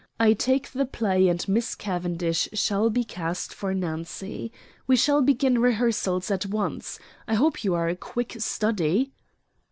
[0.19, 4.51] I take the play, and Miss Cavendish shall be cast for Nancy.
[4.87, 6.97] We shall begin rehearsals at once.
[7.27, 9.11] I hope you are a quick study."